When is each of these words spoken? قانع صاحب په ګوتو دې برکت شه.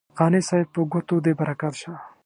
قانع 0.17 0.39
صاحب 0.49 0.67
په 0.73 0.81
ګوتو 0.91 1.15
دې 1.25 1.33
برکت 1.39 1.73
شه. 1.81 1.93